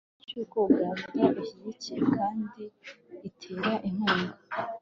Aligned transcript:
ikibazo 0.21 0.23
cy'uko 0.27 0.57
uganda 0.69 1.31
ishyigikiye 1.43 1.99
kandi 2.15 2.61
itera 3.29 3.71
inkunga 3.89 4.35